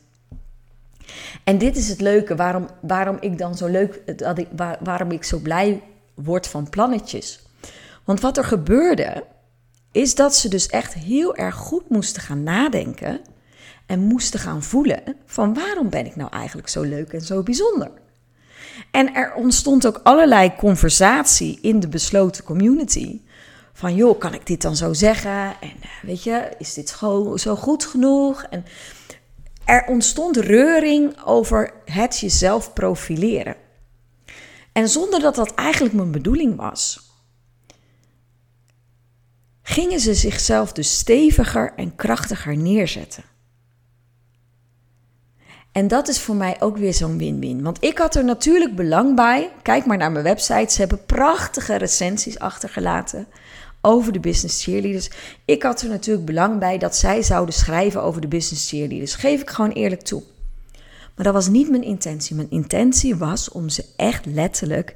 [1.45, 4.49] En dit is het leuke, waarom, waarom ik dan zo leuk, dat ik,
[4.81, 5.83] waarom ik zo blij
[6.15, 7.41] wordt van plannetjes.
[8.05, 9.25] Want wat er gebeurde,
[9.93, 13.21] is dat ze dus echt heel erg goed moesten gaan nadenken
[13.87, 17.91] en moesten gaan voelen van waarom ben ik nou eigenlijk zo leuk en zo bijzonder.
[18.91, 23.21] En er ontstond ook allerlei conversatie in de besloten community
[23.73, 25.31] van joh, kan ik dit dan zo zeggen?
[25.61, 28.43] En eh, weet je, is dit zo, zo goed genoeg?
[28.43, 28.65] En
[29.65, 33.57] er ontstond reuring over het jezelf profileren.
[34.73, 37.10] En zonder dat dat eigenlijk mijn bedoeling was,
[39.71, 43.25] gingen ze zichzelf dus steviger en krachtiger neerzetten.
[45.73, 47.63] En dat is voor mij ook weer zo'n win-win.
[47.63, 49.51] Want ik had er natuurlijk belang bij.
[49.63, 50.73] Kijk maar naar mijn website.
[50.73, 53.27] Ze hebben prachtige recensies achtergelaten
[53.81, 55.11] over de business cheerleaders.
[55.45, 59.15] Ik had er natuurlijk belang bij dat zij zouden schrijven over de business cheerleaders.
[59.15, 60.23] Geef ik gewoon eerlijk toe.
[61.15, 62.37] Maar dat was niet mijn intentie.
[62.37, 64.95] Mijn intentie was om ze echt letterlijk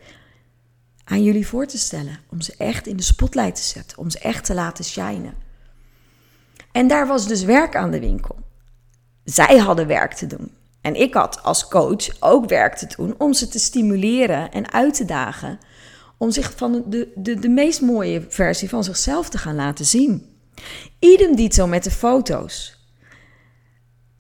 [1.05, 2.19] aan jullie voor te stellen.
[2.31, 3.99] Om ze echt in de spotlight te zetten.
[3.99, 5.35] Om ze echt te laten shinen.
[6.73, 8.39] En daar was dus werk aan de winkel.
[9.25, 10.53] Zij hadden werk te doen.
[10.81, 14.95] En ik had als coach ook werk te doen om ze te stimuleren en uit
[14.95, 15.59] te dagen.
[16.19, 20.39] Om zich van de, de, de meest mooie versie van zichzelf te gaan laten zien.
[20.99, 22.79] Idem dito met de foto's.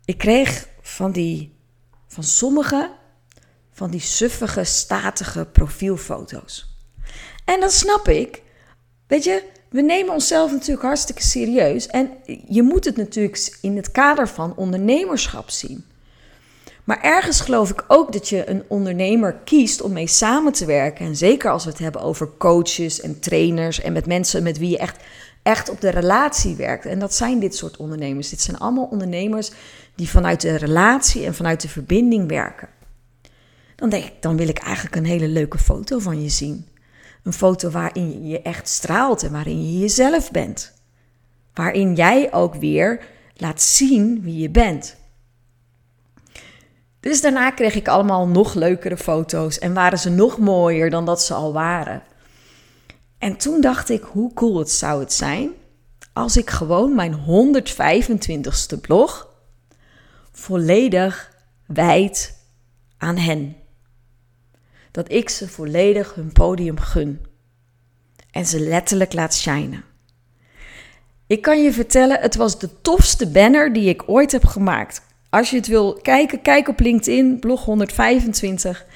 [0.05, 1.59] Ik kreeg van die,
[2.07, 2.90] van sommige,
[3.73, 6.73] van die suffige, statige profielfoto's.
[7.44, 8.42] En dat snap ik.
[9.07, 11.87] Weet je, we nemen onszelf natuurlijk hartstikke serieus.
[11.87, 12.11] En
[12.48, 15.85] je moet het natuurlijk in het kader van ondernemerschap zien.
[16.85, 21.07] Maar ergens geloof ik ook dat je een ondernemer kiest om mee samen te werken.
[21.07, 24.70] En zeker als we het hebben over coaches en trainers en met mensen met wie
[24.70, 24.96] je echt,
[25.42, 26.87] echt op de relatie werkt.
[26.87, 28.28] En dat zijn dit soort ondernemers.
[28.28, 29.50] Dit zijn allemaal ondernemers
[29.94, 32.68] die vanuit de relatie en vanuit de verbinding werken.
[33.76, 36.66] Dan denk ik, dan wil ik eigenlijk een hele leuke foto van je zien.
[37.24, 40.72] Een foto waarin je echt straalt en waarin je jezelf bent.
[41.54, 44.96] Waarin jij ook weer laat zien wie je bent.
[47.00, 51.22] Dus daarna kreeg ik allemaal nog leukere foto's en waren ze nog mooier dan dat
[51.22, 52.02] ze al waren.
[53.18, 55.50] En toen dacht ik, hoe cool het zou het zijn
[56.12, 59.28] als ik gewoon mijn 125ste blog
[60.32, 61.32] volledig
[61.66, 62.38] wijd
[62.98, 63.56] aan hen.
[64.94, 67.26] Dat ik ze volledig hun podium gun
[68.30, 69.85] en ze letterlijk laat shinen.
[71.26, 75.02] Ik kan je vertellen, het was de tofste banner die ik ooit heb gemaakt.
[75.30, 78.87] Als je het wil kijken, kijk op LinkedIn, blog 125.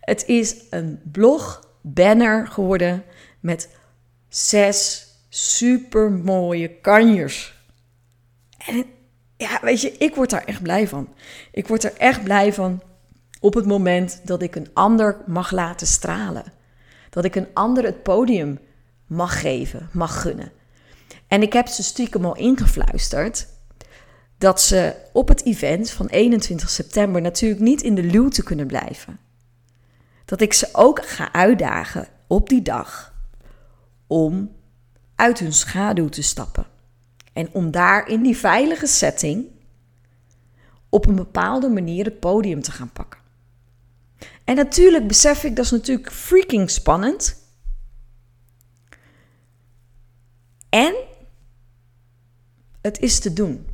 [0.00, 3.04] Het is een blog banner geworden
[3.40, 3.68] met
[4.28, 7.54] zes super mooie kanjers.
[8.66, 8.84] En
[9.36, 11.14] ja, weet je, ik word daar echt blij van.
[11.52, 12.82] Ik word er echt blij van
[13.40, 16.44] op het moment dat ik een ander mag laten stralen.
[17.10, 18.58] Dat ik een ander het podium
[19.06, 20.52] mag geven, mag gunnen.
[21.26, 23.46] En ik heb ze stiekem al ingefluisterd
[24.38, 29.18] dat ze op het event van 21 september natuurlijk niet in de luwte kunnen blijven.
[30.24, 33.14] Dat ik ze ook ga uitdagen op die dag
[34.06, 34.52] om
[35.14, 36.66] uit hun schaduw te stappen.
[37.32, 39.46] En om daar in die veilige setting
[40.88, 43.20] op een bepaalde manier het podium te gaan pakken.
[44.46, 47.36] En natuurlijk besef ik, dat is natuurlijk freaking spannend.
[50.68, 50.94] En
[52.80, 53.66] het is te doen.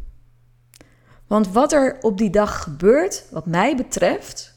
[1.26, 4.54] Want wat er op die dag gebeurt, wat mij betreft,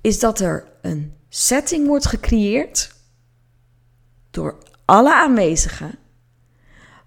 [0.00, 2.94] is dat er een setting wordt gecreëerd
[4.30, 5.98] door alle aanwezigen,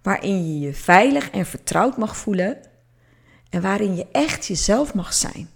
[0.01, 2.57] waarin je je veilig en vertrouwd mag voelen
[3.49, 5.49] en waarin je echt jezelf mag zijn.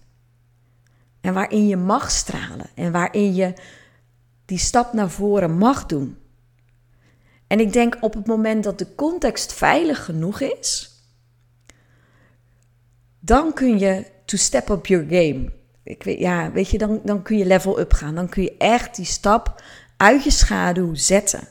[1.24, 3.54] En waarin je mag stralen en waarin je
[4.46, 6.18] die stap naar voren mag doen.
[7.48, 10.92] En ik denk op het moment dat de context veilig genoeg is,
[13.20, 15.52] dan kun je to step up your game.
[15.84, 18.16] Ik weet, ja, weet je, dan, dan kun je level up gaan.
[18.16, 19.64] Dan kun je echt die stap
[19.98, 21.48] uit je schaduw zetten.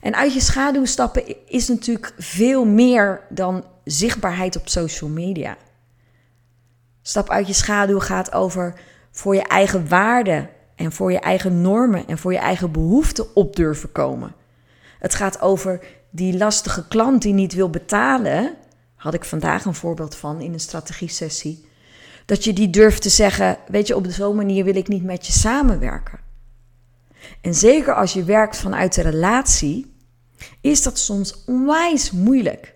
[0.00, 5.56] En uit je schaduw stappen is natuurlijk veel meer dan zichtbaarheid op social media.
[7.02, 8.80] Stap uit je schaduw gaat over
[9.12, 13.56] voor je eigen waarden en voor je eigen normen en voor je eigen behoeften op
[13.56, 14.34] durven komen.
[14.98, 18.54] Het gaat over die lastige klant die niet wil betalen,
[18.94, 21.66] had ik vandaag een voorbeeld van in een strategie-sessie.
[22.26, 25.26] Dat je die durft te zeggen: Weet je, op zo'n manier wil ik niet met
[25.26, 26.18] je samenwerken.
[27.40, 29.94] En zeker als je werkt vanuit de relatie,
[30.60, 32.74] is dat soms onwijs moeilijk.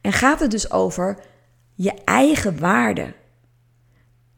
[0.00, 1.18] En gaat het dus over
[1.74, 3.14] je eigen waarde.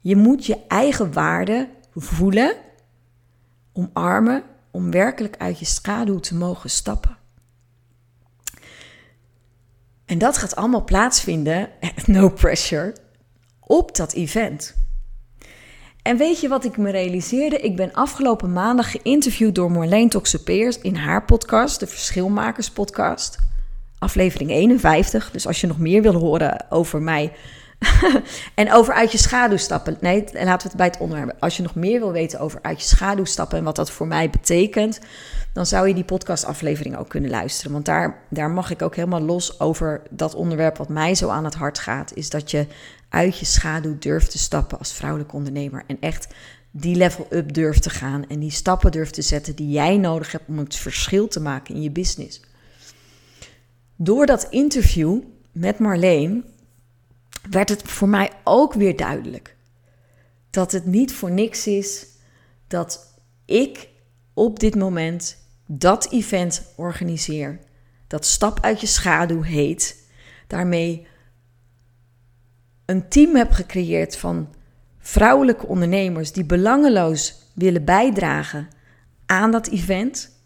[0.01, 2.55] Je moet je eigen waarde voelen,
[3.73, 7.17] omarmen, om werkelijk uit je schaduw te mogen stappen.
[10.05, 11.69] En dat gaat allemaal plaatsvinden,
[12.07, 12.95] no pressure,
[13.61, 14.79] op dat event.
[16.03, 17.59] En weet je wat ik me realiseerde?
[17.59, 23.39] Ik ben afgelopen maandag geïnterviewd door Marleen Toxepeers in haar podcast, de Verschilmakers podcast.
[23.99, 25.31] Aflevering 51.
[25.31, 27.33] Dus als je nog meer wil horen over mij
[28.55, 29.97] en over uit je schaduw stappen.
[30.01, 31.37] Nee, laten we het bij het onderwerp.
[31.41, 34.07] Als je nog meer wil weten over uit je schaduw stappen en wat dat voor
[34.07, 35.01] mij betekent,
[35.53, 37.73] dan zou je die podcastaflevering ook kunnen luisteren.
[37.73, 41.45] Want daar, daar mag ik ook helemaal los over dat onderwerp wat mij zo aan
[41.45, 42.15] het hart gaat.
[42.15, 42.67] Is dat je
[43.09, 45.85] uit je schaduw durft te stappen als vrouwelijk ondernemer.
[45.87, 46.29] En echt
[46.71, 48.27] die level up durft te gaan.
[48.29, 51.75] En die stappen durft te zetten die jij nodig hebt om het verschil te maken
[51.75, 52.41] in je business.
[53.97, 55.19] Door dat interview
[55.53, 56.45] met Marleen
[57.51, 59.57] werd het voor mij ook weer duidelijk
[60.51, 62.07] dat het niet voor niks is
[62.67, 63.89] dat ik
[64.35, 67.59] op dit moment dat event organiseer.
[68.07, 70.09] Dat Stap uit je schaduw heet.
[70.47, 71.07] Daarmee
[72.85, 74.55] een team heb gecreëerd van
[74.99, 78.69] vrouwelijke ondernemers die belangeloos willen bijdragen
[79.27, 80.40] aan dat event.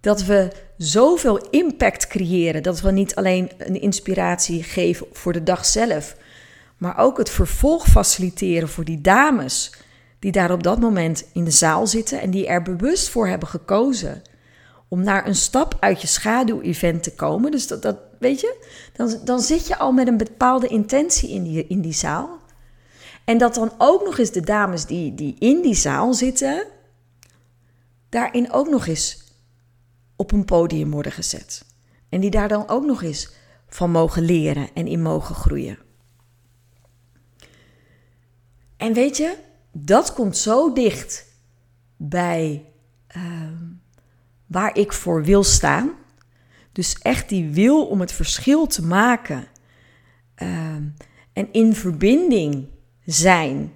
[0.00, 5.64] Dat we zoveel impact creëren dat we niet alleen een inspiratie geven voor de dag
[5.64, 6.16] zelf,
[6.76, 9.72] maar ook het vervolg faciliteren voor die dames
[10.18, 13.48] die daar op dat moment in de zaal zitten en die er bewust voor hebben
[13.48, 14.22] gekozen
[14.88, 17.50] om naar een stap uit je schaduw-event te komen.
[17.50, 21.42] Dus dat, dat weet je, dan, dan zit je al met een bepaalde intentie in
[21.42, 22.38] die, in die zaal.
[23.24, 26.66] En dat dan ook nog eens de dames die, die in die zaal zitten,
[28.08, 29.27] daarin ook nog eens
[30.18, 31.64] op een podium worden gezet.
[32.08, 33.32] En die daar dan ook nog eens
[33.68, 35.78] van mogen leren en in mogen groeien.
[38.76, 39.36] En weet je,
[39.72, 41.26] dat komt zo dicht
[41.96, 42.64] bij
[43.06, 43.64] ehm,
[44.46, 45.90] waar ik voor wil staan.
[46.72, 49.46] Dus echt die wil om het verschil te maken.
[50.34, 50.82] Ehm,
[51.32, 52.68] en in verbinding
[53.04, 53.74] zijn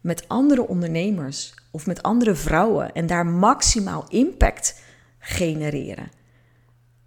[0.00, 4.82] met andere ondernemers of met andere vrouwen en daar maximaal impact
[5.24, 6.10] genereren.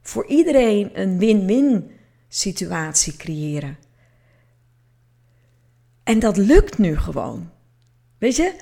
[0.01, 1.91] Voor iedereen een win-win
[2.27, 3.77] situatie creëren.
[6.03, 7.49] En dat lukt nu gewoon.
[8.17, 8.55] Weet je,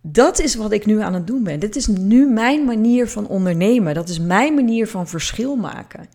[0.00, 1.60] dat is wat ik nu aan het doen ben.
[1.60, 3.94] Dit is nu mijn manier van ondernemen.
[3.94, 6.08] Dat is mijn manier van verschil maken.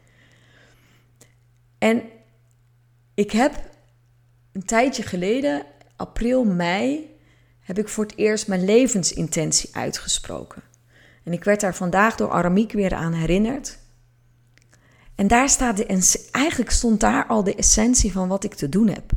[1.77, 2.03] En
[3.13, 3.69] ik heb
[4.51, 7.09] een tijdje geleden, april, mei,
[7.59, 10.61] heb ik voor het eerst mijn levensintentie uitgesproken.
[11.25, 13.77] En ik werd daar vandaag door Aramiek weer aan herinnerd.
[15.15, 18.87] En daar staat de, eigenlijk stond daar al de essentie van wat ik te doen
[18.87, 19.11] heb.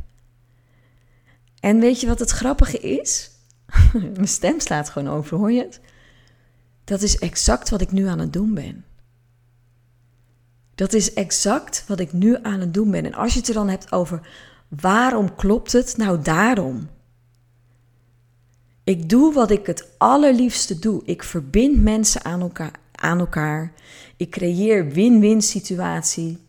[1.59, 3.31] En weet je wat het grappige is?
[4.15, 5.79] Mijn stem slaat gewoon over, hoor je het?
[6.83, 8.85] Dat is exact wat ik nu aan het doen ben.
[10.75, 13.05] Dat is exact wat ik nu aan het doen ben.
[13.05, 14.27] En als je het er dan hebt over
[14.67, 15.97] waarom klopt het?
[15.97, 16.89] Nou, daarom.
[18.89, 21.01] Ik doe wat ik het allerliefste doe.
[21.05, 22.25] Ik verbind mensen
[22.91, 23.73] aan elkaar.
[24.17, 26.45] Ik creëer win-win situatie.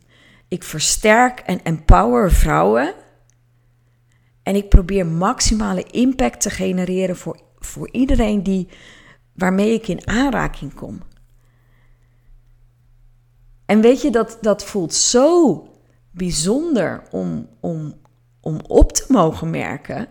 [0.49, 2.95] Ik versterk en empower vrouwen
[4.43, 8.69] en ik probeer maximale impact te genereren voor, voor iedereen die,
[9.33, 11.03] waarmee ik in aanraking kom.
[13.67, 15.65] En weet je, dat, dat voelt zo
[16.11, 17.95] bijzonder om, om,
[18.41, 20.09] om op te mogen merken.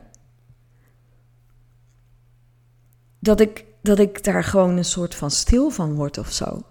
[3.19, 6.63] Dat ik, dat ik daar gewoon een soort van stil van word of zo.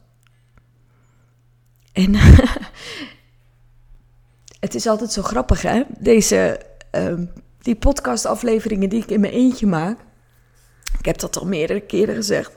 [1.92, 2.14] En
[4.60, 5.82] het is altijd zo grappig, hè?
[5.98, 6.60] Deze
[6.92, 7.12] uh,
[7.60, 9.98] die podcastafleveringen die ik in mijn eentje maak.
[10.98, 12.52] Ik heb dat al meerdere keren gezegd.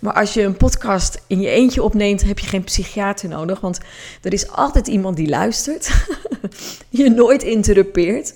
[0.00, 3.60] Maar als je een podcast in je eentje opneemt, heb je geen psychiater nodig.
[3.60, 3.80] Want
[4.22, 6.06] er is altijd iemand die luistert.
[6.88, 8.34] je nooit interrupeert.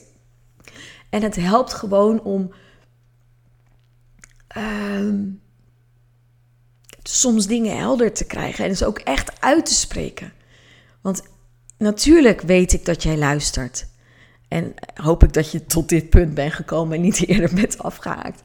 [1.10, 2.52] En het helpt gewoon om
[4.56, 5.14] uh,
[7.02, 8.64] soms dingen helder te krijgen.
[8.64, 10.32] En dus ook echt uit te spreken.
[11.00, 11.22] Want
[11.78, 13.86] natuurlijk weet ik dat jij luistert.
[14.48, 18.42] En hoop ik dat je tot dit punt bent gekomen en niet eerder bent afgehaakt.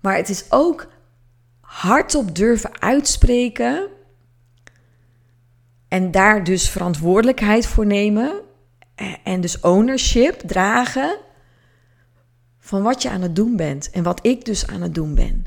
[0.00, 0.88] Maar het is ook
[1.60, 3.88] hardop durven uitspreken.
[5.88, 8.40] En daar dus verantwoordelijkheid voor nemen.
[9.22, 11.18] En dus ownership dragen
[12.66, 13.90] van wat je aan het doen bent.
[13.90, 15.44] En wat ik dus aan het doen ben.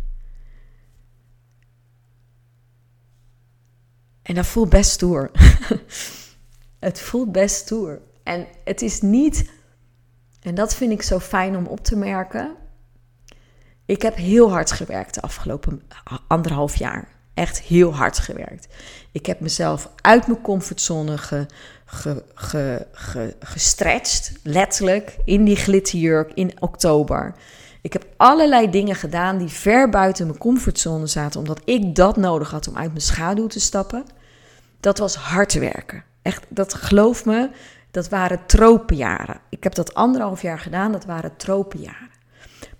[4.21, 5.31] En dat voelt best stoer.
[6.79, 8.01] het voelt best stoer.
[8.23, 9.49] En het is niet
[10.41, 12.55] en dat vind ik zo fijn om op te merken.
[13.85, 15.81] Ik heb heel hard gewerkt de afgelopen
[16.27, 17.18] anderhalf jaar.
[17.39, 18.67] Echt heel hard gewerkt.
[19.11, 21.45] Ik heb mezelf uit mijn comfortzone ge,
[21.85, 27.33] ge, ge, ge, gestretched, letterlijk, in die glitterjurk in oktober.
[27.81, 32.51] Ik heb allerlei dingen gedaan die ver buiten mijn comfortzone zaten, omdat ik dat nodig
[32.51, 34.05] had om uit mijn schaduw te stappen.
[34.79, 36.03] Dat was hard werken.
[36.21, 37.49] Echt, dat geloof me,
[37.91, 39.39] dat waren tropenjaren.
[39.49, 42.09] Ik heb dat anderhalf jaar gedaan, dat waren tropenjaren.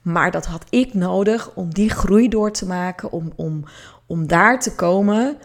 [0.01, 3.64] Maar dat had ik nodig om die groei door te maken, om, om,
[4.10, 5.38] om daar te komen,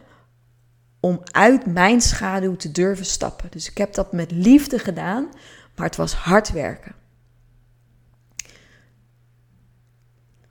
[1.01, 3.51] om uit mijn schaduw te durven stappen.
[3.51, 5.29] Dus ik heb dat met liefde gedaan,
[5.77, 6.95] maar het was hard werken.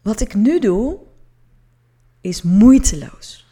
[0.02, 1.00] Wat ik nu doe,
[2.22, 3.48] is moeiteloos.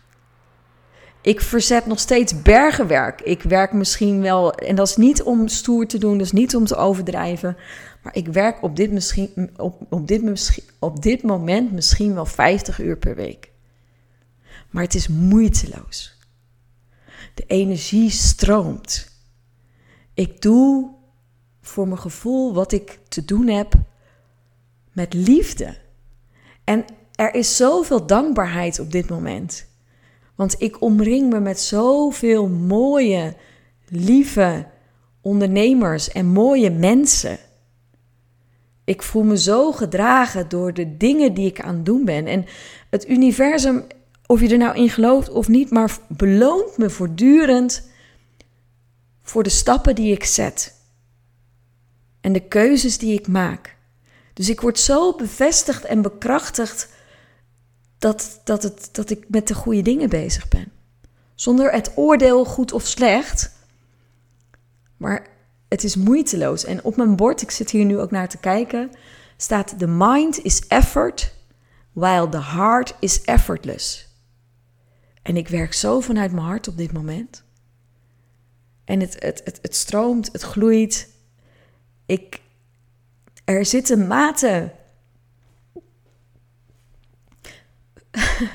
[1.22, 3.22] Ik verzet nog steeds bergenwerk.
[3.22, 6.55] Ik werk misschien wel, en dat is niet om stoer te doen, dat is niet
[6.55, 7.57] om te overdrijven.
[8.03, 12.80] Maar ik werk op dit, misschien, op, op, dit, op dit moment misschien wel 50
[12.80, 13.51] uur per week.
[14.72, 16.17] Maar het is moeiteloos.
[17.34, 19.11] De energie stroomt.
[20.13, 20.89] Ik doe
[21.61, 23.74] voor mijn gevoel wat ik te doen heb
[24.91, 25.78] met liefde.
[26.63, 29.65] En er is zoveel dankbaarheid op dit moment.
[30.36, 33.36] Want ik omring me met zoveel mooie,
[33.88, 34.67] lieve
[35.22, 37.39] ondernemers en mooie mensen.
[38.84, 42.28] Ik voel me zo gedragen door de dingen die ik aan het doen ben.
[42.28, 42.45] En
[42.89, 43.84] het universum,
[44.32, 47.89] of je er nou in gelooft of niet, maar beloont me voortdurend
[49.21, 50.73] voor de stappen die ik zet.
[52.21, 53.77] En de keuzes die ik maak.
[54.34, 56.89] Dus ik word zo bevestigd en bekrachtigd
[57.97, 60.71] dat, dat, het, dat ik met de goede dingen bezig ben.
[61.36, 63.51] Zonder het oordeel goed of slecht.
[64.97, 65.27] Maar
[65.69, 66.65] het is moeiteloos.
[66.65, 68.91] En op mijn bord, ik zit hier nu ook naar te kijken,
[69.38, 71.34] staat: The mind is effort,
[71.91, 74.09] while the heart is effortless.
[75.22, 77.43] En ik werk zo vanuit mijn hart op dit moment.
[78.84, 81.09] En het, het, het, het stroomt, het gloeit.
[82.05, 82.41] Ik,
[83.45, 84.74] er zitten maten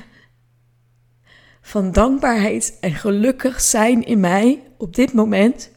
[1.61, 5.71] van dankbaarheid en gelukkig zijn in mij op dit moment.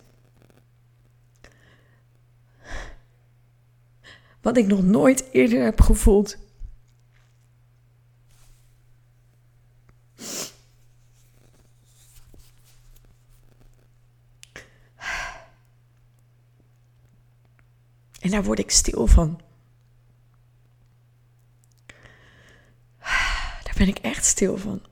[4.41, 6.37] Wat ik nog nooit eerder heb gevoeld.
[18.21, 19.41] En daar word ik stil van.
[23.65, 24.83] Daar ben ik echt stil van.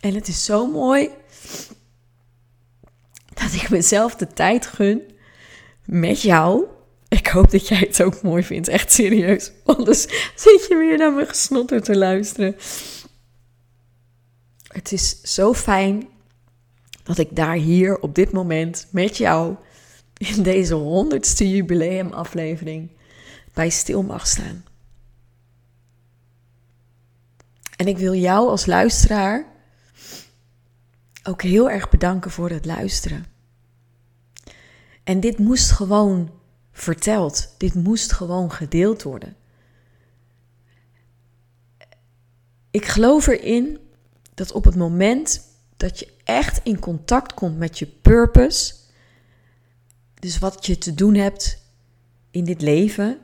[0.00, 1.10] En het is zo mooi
[3.34, 5.02] dat ik mezelf de tijd gun
[5.84, 6.64] met jou.
[7.08, 9.52] Ik hoop dat jij het ook mooi vindt, echt serieus.
[9.64, 10.02] Anders
[10.34, 12.56] zit je weer naar mijn gesnotter te luisteren.
[14.68, 16.08] Het is zo fijn
[17.02, 19.56] dat ik daar hier op dit moment met jou
[20.28, 22.90] in deze honderdste jubileumaflevering
[23.52, 24.64] bij stil mag staan.
[27.76, 29.46] En ik wil jou als luisteraar
[31.22, 33.26] ook heel erg bedanken voor het luisteren.
[35.04, 36.30] En dit moest gewoon
[36.72, 39.36] verteld, dit moest gewoon gedeeld worden.
[42.70, 43.78] Ik geloof erin
[44.34, 45.42] dat op het moment
[45.76, 48.74] dat je echt in contact komt met je purpose,
[50.24, 51.62] dus wat je te doen hebt
[52.30, 53.18] in dit leven,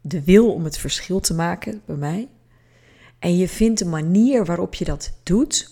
[0.00, 2.28] de wil om het verschil te maken bij mij,
[3.18, 5.70] en je vindt een manier waarop je dat doet,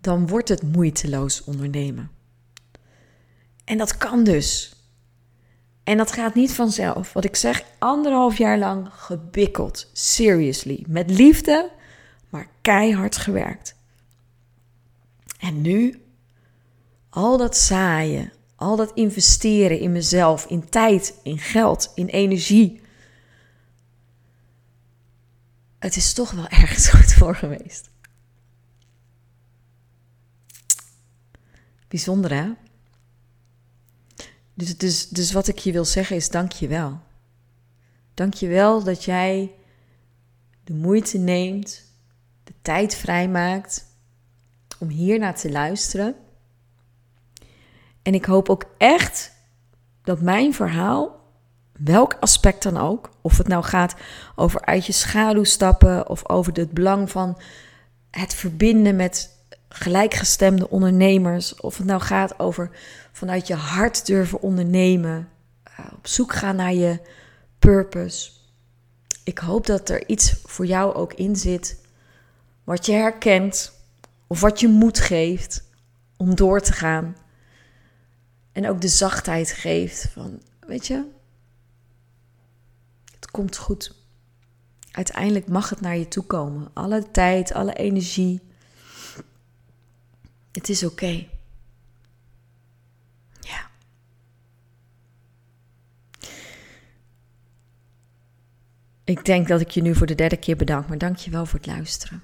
[0.00, 2.10] dan wordt het moeiteloos ondernemen.
[3.64, 4.74] En dat kan dus.
[5.84, 7.12] En dat gaat niet vanzelf.
[7.12, 9.90] Wat ik zeg, anderhalf jaar lang gebikkeld.
[9.92, 10.84] Seriously.
[10.88, 11.70] Met liefde,
[12.28, 13.76] maar keihard gewerkt.
[15.38, 16.02] En nu,
[17.08, 18.32] al dat zaaien,
[18.64, 22.80] al dat investeren in mezelf, in tijd, in geld, in energie.
[25.78, 27.90] Het is toch wel ergens goed voor geweest.
[31.88, 32.52] Bijzonder hè?
[34.54, 37.00] Dus, dus, dus wat ik je wil zeggen is dank je wel.
[38.14, 39.50] Dank je wel dat jij
[40.64, 41.82] de moeite neemt,
[42.44, 43.86] de tijd vrijmaakt
[44.78, 46.23] om hier naar te luisteren.
[48.04, 49.32] En ik hoop ook echt
[50.02, 51.20] dat mijn verhaal,
[51.72, 53.94] welk aspect dan ook, of het nou gaat
[54.36, 57.38] over uit je schaduw stappen of over het belang van
[58.10, 59.30] het verbinden met
[59.68, 62.70] gelijkgestemde ondernemers, of het nou gaat over
[63.12, 65.28] vanuit je hart durven ondernemen,
[65.68, 67.00] uh, op zoek gaan naar je
[67.58, 68.30] purpose.
[69.24, 71.82] Ik hoop dat er iets voor jou ook in zit
[72.64, 73.72] wat je herkent
[74.26, 75.64] of wat je moed geeft
[76.16, 77.16] om door te gaan.
[78.54, 81.04] En ook de zachtheid geeft van, weet je,
[83.14, 83.94] het komt goed.
[84.90, 86.70] Uiteindelijk mag het naar je toe komen.
[86.72, 88.40] Alle tijd, alle energie.
[90.52, 91.26] Het is oké.
[93.40, 93.70] Ja.
[99.04, 101.46] Ik denk dat ik je nu voor de derde keer bedank, maar dank je wel
[101.46, 102.22] voor het luisteren.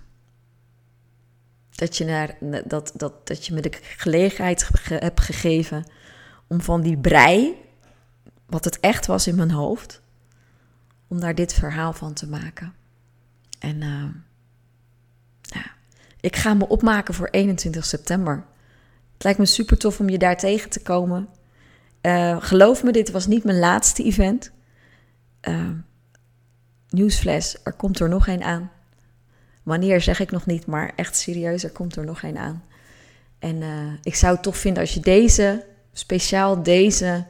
[1.70, 5.84] Dat je, naar, dat, dat, dat je me de gelegenheid hebt gegeven
[6.50, 7.54] om van die brei,
[8.46, 10.00] wat het echt was in mijn hoofd,
[11.08, 12.74] om daar dit verhaal van te maken.
[13.58, 13.78] En
[15.42, 15.70] ja,
[16.20, 18.44] ik ga me opmaken voor 21 september.
[19.12, 21.28] Het lijkt me super tof om je daar tegen te komen.
[22.02, 24.50] Uh, geloof me, dit was niet mijn laatste event.
[25.48, 25.70] Uh,
[26.88, 28.70] nieuwsflash, er komt er nog een aan.
[29.62, 32.64] Wanneer zeg ik nog niet, maar echt serieus, er komt er nog een aan.
[33.38, 33.62] En
[34.02, 37.26] ik zou het vinden als je deze, speciaal deze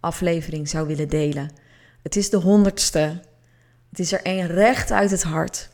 [0.00, 1.50] aflevering zou willen delen.
[2.02, 3.20] Het is de honderdste.
[3.90, 5.68] Het is er een recht uit het hart.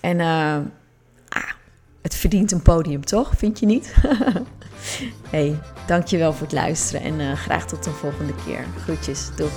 [0.00, 0.56] En uh,
[1.28, 1.50] ah,
[2.02, 3.32] het verdient een podium, toch?
[3.36, 3.94] Vind je niet?
[5.30, 8.64] hey, dankjewel voor het luisteren en uh, graag tot een volgende keer.
[8.82, 9.52] Groetjes, doeg.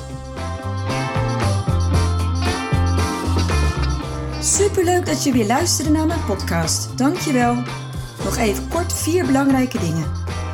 [4.42, 6.98] Superleuk dat je weer luisterde naar mijn podcast.
[6.98, 7.56] Dankjewel.
[8.24, 10.12] Nog even kort vier belangrijke dingen.